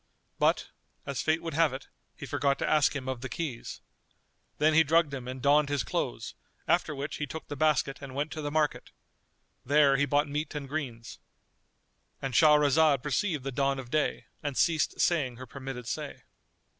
[0.39, 0.71] But,
[1.05, 3.81] as fate would have it, he forgot to ask him of the keys.
[4.57, 6.33] Then he drugged him and donned his clothes;
[6.67, 8.89] after which he took the basket and went to the market.
[9.63, 15.35] There he bought meat and greens.——And Shahrazad perceived the dawn of day and ceased saying
[15.35, 16.23] her permitted say.